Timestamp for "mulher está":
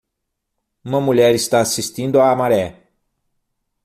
0.99-1.61